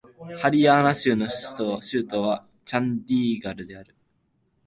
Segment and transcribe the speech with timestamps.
[0.39, 3.95] ハリヤーナー州の州都はチャンディーガルである